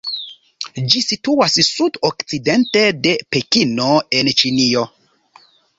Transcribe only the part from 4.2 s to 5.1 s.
en Ĉinio.